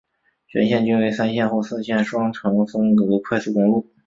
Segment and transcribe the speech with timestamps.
[0.47, 3.87] 全线均为三线或四线双程分隔快速公路。